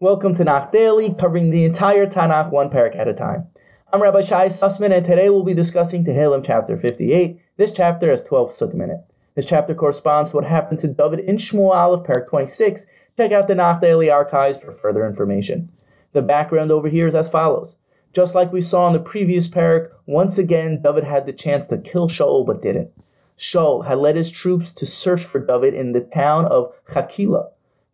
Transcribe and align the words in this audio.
Welcome 0.00 0.36
to 0.36 0.44
Tanakh 0.44 0.70
Daily, 0.70 1.12
covering 1.12 1.50
the 1.50 1.64
entire 1.64 2.06
Tanakh 2.06 2.52
one 2.52 2.70
parak 2.70 2.94
at 2.94 3.08
a 3.08 3.12
time. 3.12 3.48
I'm 3.92 4.00
Rabbi 4.00 4.20
Shai 4.20 4.46
Sussman, 4.46 4.96
and 4.96 5.04
today 5.04 5.28
we'll 5.28 5.42
be 5.42 5.54
discussing 5.54 6.04
Tehillim 6.04 6.44
chapter 6.44 6.76
58. 6.76 7.40
This 7.56 7.72
chapter 7.72 8.08
has 8.08 8.22
12 8.22 8.52
sukkim. 8.52 9.02
This 9.34 9.44
chapter 9.44 9.74
corresponds 9.74 10.30
to 10.30 10.36
what 10.36 10.46
happened 10.46 10.78
to 10.78 10.86
David 10.86 11.18
in 11.18 11.36
Shmuel 11.36 11.94
of 11.94 12.06
parak 12.06 12.28
26. 12.28 12.86
Check 13.16 13.32
out 13.32 13.48
the 13.48 13.54
Tanakh 13.54 13.80
Daily 13.80 14.08
archives 14.08 14.60
for 14.60 14.70
further 14.70 15.04
information. 15.04 15.68
The 16.12 16.22
background 16.22 16.70
over 16.70 16.88
here 16.88 17.08
is 17.08 17.16
as 17.16 17.28
follows. 17.28 17.74
Just 18.12 18.36
like 18.36 18.52
we 18.52 18.60
saw 18.60 18.86
in 18.86 18.92
the 18.92 19.00
previous 19.00 19.48
parak, 19.48 19.90
once 20.06 20.38
again 20.38 20.80
David 20.80 21.02
had 21.02 21.26
the 21.26 21.32
chance 21.32 21.66
to 21.66 21.76
kill 21.76 22.08
Shaul 22.08 22.46
but 22.46 22.62
didn't. 22.62 22.92
Shaul 23.36 23.84
had 23.88 23.98
led 23.98 24.14
his 24.14 24.30
troops 24.30 24.72
to 24.74 24.86
search 24.86 25.24
for 25.24 25.44
David 25.44 25.74
in 25.74 25.90
the 25.90 26.02
town 26.02 26.44
of 26.44 26.72
Hakila. 26.90 27.48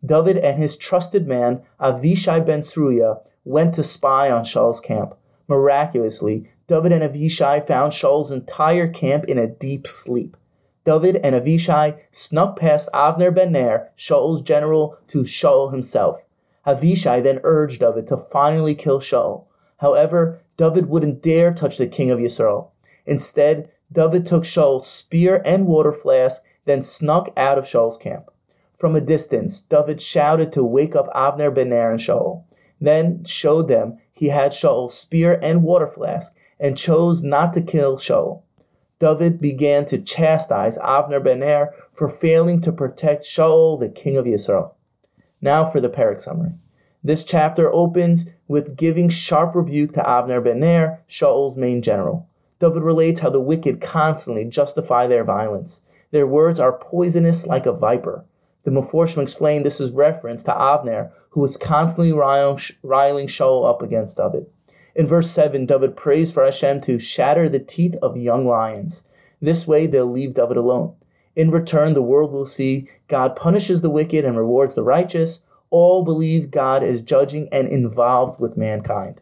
David 0.05 0.37
and 0.37 0.61
his 0.61 0.77
trusted 0.77 1.27
man, 1.27 1.61
Avishai 1.79 2.45
ben 2.45 2.61
Sruya, 2.61 3.21
went 3.43 3.73
to 3.75 3.83
spy 3.83 4.29
on 4.29 4.43
Shaul's 4.43 4.79
camp. 4.79 5.15
Miraculously, 5.47 6.49
David 6.67 6.91
and 6.91 7.03
Avishai 7.03 7.65
found 7.65 7.93
Shaul's 7.93 8.31
entire 8.31 8.87
camp 8.87 9.25
in 9.25 9.37
a 9.37 9.47
deep 9.47 9.87
sleep. 9.87 10.35
David 10.83 11.17
and 11.17 11.35
Avishai 11.35 11.97
snuck 12.11 12.59
past 12.59 12.89
Avner 12.93 13.33
ben 13.33 13.51
Ner, 13.51 13.89
Shaul's 13.97 14.41
general, 14.41 14.97
to 15.07 15.19
Shaul 15.19 15.71
himself. 15.71 16.21
Avishai 16.65 17.23
then 17.23 17.39
urged 17.43 17.79
David 17.79 18.07
to 18.07 18.17
finally 18.31 18.75
kill 18.75 18.99
Shaul. 18.99 19.45
However, 19.77 20.41
David 20.57 20.89
wouldn't 20.89 21.21
dare 21.21 21.53
touch 21.53 21.77
the 21.77 21.87
king 21.87 22.11
of 22.11 22.19
Yisrael. 22.19 22.69
Instead, 23.05 23.71
David 23.91 24.25
took 24.25 24.43
Shaul's 24.43 24.87
spear 24.87 25.41
and 25.45 25.67
water 25.67 25.93
flask, 25.93 26.43
then 26.65 26.81
snuck 26.81 27.31
out 27.37 27.57
of 27.57 27.65
Shaul's 27.65 27.97
camp. 27.97 28.31
From 28.77 28.95
a 28.95 29.01
distance, 29.01 29.61
David 29.61 30.01
shouted 30.01 30.51
to 30.53 30.63
wake 30.63 30.95
up 30.95 31.13
Avner 31.13 31.53
ben 31.53 31.71
and 31.71 31.99
Shaul. 31.99 32.43
Then 32.81 33.23
showed 33.23 33.67
them 33.67 33.99
he 34.11 34.29
had 34.29 34.51
Shaul's 34.51 34.93
spear 34.93 35.39
and 35.41 35.63
water 35.63 35.87
flask, 35.87 36.35
and 36.59 36.77
chose 36.77 37.23
not 37.23 37.53
to 37.53 37.61
kill 37.61 37.97
Shaul. 37.97 38.41
David 38.99 39.39
began 39.39 39.85
to 39.85 39.97
chastise 39.97 40.77
Avner 40.77 41.23
ben 41.23 41.69
for 41.93 42.09
failing 42.09 42.61
to 42.61 42.71
protect 42.71 43.23
Shaul, 43.23 43.79
the 43.79 43.89
king 43.89 44.17
of 44.17 44.27
Israel. 44.27 44.75
Now 45.41 45.65
for 45.65 45.79
the 45.79 45.89
parak 45.89 46.21
summary. 46.21 46.53
This 47.03 47.23
chapter 47.23 47.71
opens 47.71 48.29
with 48.47 48.75
giving 48.75 49.09
sharp 49.09 49.55
rebuke 49.55 49.93
to 49.93 50.01
Avner 50.01 50.43
ben 50.43 50.97
Shaul's 51.07 51.55
main 51.55 51.81
general. 51.81 52.27
David 52.59 52.83
relates 52.83 53.19
how 53.19 53.29
the 53.29 53.39
wicked 53.39 53.79
constantly 53.79 54.45
justify 54.45 55.07
their 55.07 55.23
violence. 55.23 55.81
Their 56.11 56.27
words 56.27 56.59
are 56.59 56.73
poisonous 56.73 57.45
like 57.47 57.65
a 57.65 57.73
viper. 57.73 58.25
The 58.65 58.71
Meforshim 58.71 59.21
explained 59.21 59.63
this 59.63 59.79
is 59.79 59.91
reference 59.91 60.43
to 60.43 60.51
Avner, 60.51 61.11
who 61.29 61.39
was 61.39 61.55
constantly 61.55 62.11
riling, 62.11 63.27
Shaul 63.27 63.69
up 63.69 63.83
against 63.83 64.17
David. 64.17 64.47
In 64.95 65.05
verse 65.05 65.29
7, 65.29 65.67
David 65.67 65.95
prays 65.95 66.31
for 66.31 66.43
Hashem 66.43 66.81
to 66.81 66.97
shatter 66.97 67.47
the 67.47 67.59
teeth 67.59 67.95
of 68.01 68.17
young 68.17 68.47
lions. 68.47 69.03
This 69.39 69.67
way, 69.67 69.85
they'll 69.85 70.11
leave 70.11 70.33
David 70.33 70.57
alone. 70.57 70.95
In 71.35 71.51
return, 71.51 71.93
the 71.93 72.01
world 72.01 72.31
will 72.31 72.47
see 72.47 72.89
God 73.07 73.35
punishes 73.35 73.83
the 73.83 73.89
wicked 73.91 74.25
and 74.25 74.35
rewards 74.35 74.73
the 74.73 74.83
righteous. 74.83 75.41
All 75.69 76.03
believe 76.03 76.49
God 76.49 76.81
is 76.81 77.03
judging 77.03 77.47
and 77.51 77.67
involved 77.67 78.39
with 78.39 78.57
mankind. 78.57 79.21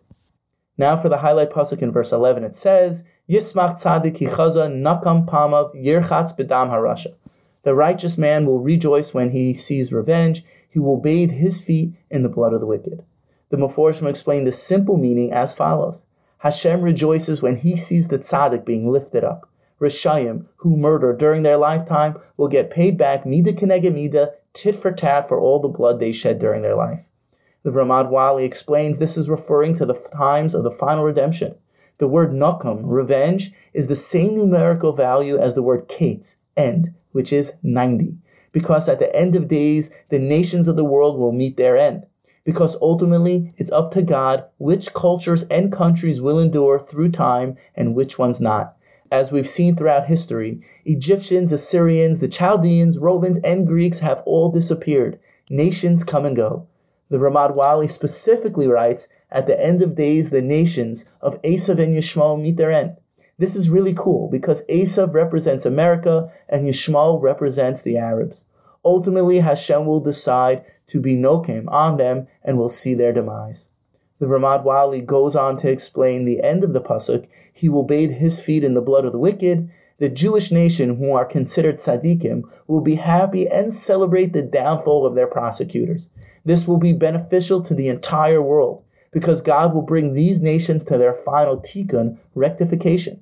Now 0.77 0.95
for 0.95 1.09
the 1.09 1.17
highlight 1.17 1.51
pasuk 1.51 1.81
in 1.81 1.91
verse 1.91 2.13
11, 2.13 2.45
it 2.45 2.55
says, 2.55 3.03
Yismach 3.29 3.73
tzadik 3.73 4.19
hichaza 4.19 4.71
nakam 4.71 5.25
pamav 5.25 5.75
yirchatz 5.75 6.37
bedam 6.37 6.69
harasha. 6.69 7.15
The 7.63 7.73
righteous 7.73 8.17
man 8.17 8.45
will 8.45 8.59
rejoice 8.59 9.13
when 9.13 9.31
he 9.31 9.53
sees 9.53 9.93
revenge. 9.93 10.45
He 10.69 10.79
will 10.79 10.97
bathe 10.97 11.31
his 11.31 11.61
feet 11.61 11.93
in 12.09 12.23
the 12.23 12.29
blood 12.29 12.53
of 12.53 12.59
the 12.59 12.65
wicked. 12.65 13.03
The 13.49 13.57
Meforshim 13.57 14.07
explain 14.07 14.43
the 14.43 14.51
simple 14.51 14.97
meaning 14.97 15.31
as 15.31 15.55
follows. 15.55 16.03
Hashem 16.39 16.81
rejoices 16.81 17.41
when 17.41 17.55
he 17.57 17.77
sees 17.77 18.09
the 18.09 18.19
tzaddik 18.19 18.65
being 18.65 18.91
lifted 18.91 19.23
up. 19.23 19.47
Rishayim, 19.79 20.45
who 20.57 20.75
murder 20.75 21.13
during 21.13 21.43
their 21.43 21.57
lifetime, 21.57 22.17
will 22.35 22.47
get 22.47 22.69
paid 22.69 22.97
back 22.97 23.25
mida 23.25 23.53
keneged 23.53 23.93
mida, 23.93 24.33
tit 24.53 24.75
for 24.75 24.91
tat 24.91 25.27
for 25.27 25.39
all 25.39 25.59
the 25.59 25.67
blood 25.67 25.99
they 25.99 26.11
shed 26.11 26.39
during 26.39 26.61
their 26.61 26.75
life. 26.75 26.99
The 27.63 27.71
Ramad 27.71 28.09
Vali 28.09 28.43
explains 28.43 28.99
this 28.99 29.17
is 29.17 29.29
referring 29.29 29.75
to 29.75 29.85
the 29.85 29.93
times 29.93 30.53
of 30.53 30.63
the 30.63 30.71
final 30.71 31.05
redemption. 31.05 31.55
The 31.99 32.07
word 32.07 32.31
nakam, 32.31 32.81
revenge, 32.83 33.51
is 33.73 33.87
the 33.87 33.95
same 33.95 34.35
numerical 34.35 34.93
value 34.93 35.37
as 35.37 35.53
the 35.53 35.61
word 35.61 35.87
kates, 35.87 36.39
end, 36.57 36.93
which 37.11 37.31
is 37.31 37.53
90. 37.61 38.17
Because 38.51 38.89
at 38.89 38.99
the 38.99 39.15
end 39.15 39.35
of 39.35 39.47
days, 39.47 39.93
the 40.09 40.19
nations 40.19 40.67
of 40.67 40.75
the 40.75 40.83
world 40.83 41.19
will 41.19 41.31
meet 41.31 41.55
their 41.55 41.77
end. 41.77 42.05
Because 42.45 42.77
ultimately, 42.81 43.53
it's 43.57 43.71
up 43.71 43.91
to 43.91 44.01
God 44.01 44.45
which 44.57 44.93
cultures 44.93 45.43
and 45.49 45.71
countries 45.71 46.19
will 46.19 46.39
endure 46.39 46.79
through 46.79 47.11
time 47.11 47.57
and 47.75 47.95
which 47.95 48.19
ones 48.19 48.41
not. 48.41 48.75
As 49.11 49.31
we've 49.31 49.47
seen 49.47 49.75
throughout 49.75 50.07
history, 50.07 50.61
Egyptians, 50.85 51.51
Assyrians, 51.51 52.19
the 52.19 52.27
Chaldeans, 52.27 52.97
Romans, 52.97 53.37
and 53.43 53.67
Greeks 53.67 53.99
have 53.99 54.23
all 54.25 54.51
disappeared. 54.51 55.19
Nations 55.49 56.03
come 56.03 56.25
and 56.25 56.35
go. 56.35 56.67
The 57.09 57.17
Ramad 57.17 57.55
Vali 57.55 57.87
specifically 57.87 58.67
writes, 58.67 59.09
at 59.31 59.47
the 59.47 59.59
end 59.59 59.81
of 59.81 59.95
days, 59.95 60.29
the 60.29 60.41
nations 60.41 61.09
of 61.21 61.41
Esav 61.41 61.79
and 61.79 61.95
Yishmael 61.95 62.41
meet 62.41 62.57
their 62.57 62.71
end. 62.71 62.97
This 63.37 63.55
is 63.55 63.69
really 63.69 63.93
cool 63.93 64.29
because 64.29 64.65
Esav 64.67 65.13
represents 65.13 65.65
America 65.65 66.31
and 66.47 66.65
Yishmael 66.65 67.21
represents 67.21 67.81
the 67.81 67.97
Arabs. 67.97 68.45
Ultimately, 68.85 69.39
Hashem 69.39 69.85
will 69.85 69.99
decide 69.99 70.63
to 70.87 70.99
be 70.99 71.15
nokem 71.15 71.67
on 71.67 71.97
them 71.97 72.27
and 72.43 72.57
will 72.57 72.69
see 72.69 72.93
their 72.93 73.11
demise. 73.11 73.69
The 74.19 74.27
Ramad 74.27 74.63
Vali 74.63 75.01
goes 75.01 75.35
on 75.35 75.57
to 75.57 75.69
explain 75.69 76.25
the 76.25 76.43
end 76.43 76.63
of 76.63 76.73
the 76.73 76.81
pasuk. 76.81 77.27
He 77.51 77.67
will 77.69 77.83
bathe 77.83 78.11
his 78.11 78.39
feet 78.39 78.63
in 78.63 78.73
the 78.73 78.81
blood 78.81 79.03
of 79.05 79.11
the 79.11 79.19
wicked. 79.19 79.69
The 80.03 80.09
Jewish 80.09 80.51
nation, 80.51 80.97
who 80.97 81.13
are 81.13 81.23
considered 81.23 81.77
tzaddikim, 81.77 82.43
will 82.67 82.81
be 82.81 82.95
happy 82.95 83.47
and 83.47 83.73
celebrate 83.73 84.33
the 84.33 84.41
downfall 84.41 85.05
of 85.05 85.15
their 85.15 85.27
prosecutors. 85.27 86.09
This 86.43 86.67
will 86.67 86.75
be 86.75 86.91
beneficial 86.91 87.61
to 87.61 87.73
the 87.73 87.87
entire 87.87 88.41
world 88.41 88.83
because 89.13 89.41
God 89.41 89.73
will 89.73 89.81
bring 89.81 90.11
these 90.11 90.41
nations 90.41 90.83
to 90.83 90.97
their 90.97 91.13
final 91.13 91.55
tikkun, 91.55 92.17
rectification. 92.35 93.21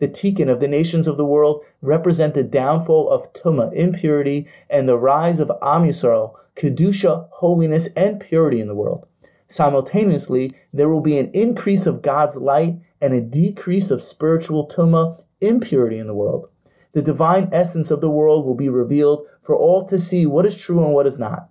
The 0.00 0.08
tikkun 0.08 0.50
of 0.50 0.60
the 0.60 0.68
nations 0.68 1.06
of 1.06 1.16
the 1.16 1.24
world 1.24 1.62
represent 1.80 2.34
the 2.34 2.44
downfall 2.44 3.08
of 3.08 3.32
tuma, 3.32 3.72
impurity, 3.72 4.48
and 4.68 4.86
the 4.86 4.98
rise 4.98 5.40
of 5.40 5.50
Am 5.62 5.84
Yisrael, 5.84 6.34
kedusha, 6.56 7.26
holiness, 7.30 7.88
and 7.96 8.20
purity 8.20 8.60
in 8.60 8.68
the 8.68 8.74
world. 8.74 9.06
Simultaneously, 9.48 10.50
there 10.74 10.90
will 10.90 11.00
be 11.00 11.16
an 11.16 11.30
increase 11.32 11.86
of 11.86 12.02
God's 12.02 12.36
light 12.36 12.76
and 13.00 13.14
a 13.14 13.22
decrease 13.22 13.90
of 13.90 14.02
spiritual 14.02 14.66
tuma, 14.68 15.22
impurity 15.40 15.98
in 15.98 16.06
the 16.06 16.14
world. 16.14 16.48
The 16.92 17.02
divine 17.02 17.48
essence 17.52 17.90
of 17.90 18.00
the 18.00 18.10
world 18.10 18.44
will 18.44 18.54
be 18.54 18.68
revealed 18.68 19.26
for 19.42 19.54
all 19.56 19.84
to 19.86 19.98
see 19.98 20.26
what 20.26 20.46
is 20.46 20.56
true 20.56 20.84
and 20.84 20.94
what 20.94 21.06
is 21.06 21.18
not. 21.18 21.48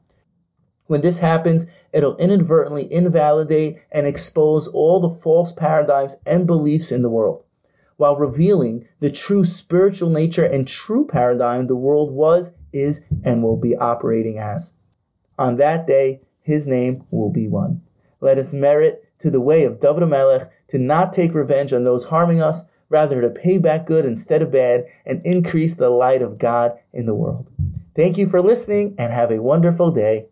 When 0.87 1.01
this 1.01 1.19
happens, 1.19 1.67
it'll 1.93 2.17
inadvertently 2.17 2.91
invalidate 2.91 3.79
and 3.91 4.07
expose 4.07 4.67
all 4.67 4.99
the 4.99 5.21
false 5.21 5.51
paradigms 5.51 6.15
and 6.25 6.47
beliefs 6.47 6.91
in 6.91 7.01
the 7.01 7.09
world, 7.09 7.43
while 7.97 8.15
revealing 8.15 8.87
the 8.99 9.09
true 9.09 9.43
spiritual 9.43 10.09
nature 10.09 10.45
and 10.45 10.67
true 10.67 11.05
paradigm 11.05 11.67
the 11.67 11.75
world 11.75 12.11
was, 12.11 12.53
is, 12.71 13.05
and 13.23 13.43
will 13.43 13.57
be 13.57 13.75
operating 13.75 14.37
as. 14.37 14.73
On 15.37 15.57
that 15.57 15.85
day, 15.85 16.21
his 16.41 16.67
name 16.67 17.03
will 17.11 17.29
be 17.29 17.47
one. 17.47 17.81
Let 18.21 18.37
us 18.37 18.53
merit 18.53 19.03
to 19.19 19.29
the 19.29 19.41
way 19.41 19.65
of 19.65 19.79
David 19.79 20.07
Melech 20.07 20.49
to 20.69 20.77
not 20.77 21.13
take 21.13 21.33
revenge 21.33 21.73
on 21.73 21.83
those 21.83 22.05
harming 22.05 22.41
us, 22.41 22.63
rather 22.89 23.21
to 23.21 23.29
pay 23.29 23.57
back 23.57 23.85
good 23.85 24.05
instead 24.05 24.41
of 24.41 24.51
bad 24.51 24.85
and 25.05 25.25
increase 25.25 25.75
the 25.75 25.89
light 25.89 26.21
of 26.21 26.37
God 26.37 26.77
in 26.93 27.05
the 27.05 27.15
world. 27.15 27.47
Thank 27.95 28.17
you 28.17 28.29
for 28.29 28.41
listening 28.41 28.95
and 28.97 29.11
have 29.11 29.31
a 29.31 29.41
wonderful 29.41 29.91
day. 29.91 30.27